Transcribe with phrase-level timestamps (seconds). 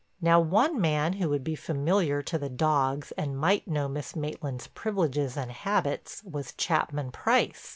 [0.19, 4.65] Now one man who would be familiar to the dogs and might know Miss Maitland's
[4.65, 7.69] privileges and habits, was Chapman Price.